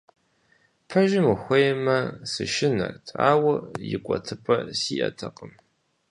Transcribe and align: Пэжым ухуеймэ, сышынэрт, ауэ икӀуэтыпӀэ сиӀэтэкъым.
Пэжым 0.89 1.25
ухуеймэ, 1.33 1.97
сышынэрт, 2.31 3.05
ауэ 3.31 3.55
икӀуэтыпӀэ 3.95 4.57
сиӀэтэкъым. 4.79 5.51